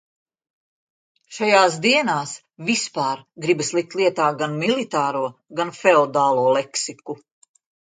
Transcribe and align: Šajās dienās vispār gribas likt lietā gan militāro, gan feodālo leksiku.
Šajās 1.37 1.77
dienās 1.83 2.33
vispār 2.71 3.23
gribas 3.47 3.71
likt 3.79 3.97
lietā 4.03 4.33
gan 4.43 4.59
militāro, 4.67 5.25
gan 5.63 5.75
feodālo 5.85 6.53
leksiku. 6.61 7.23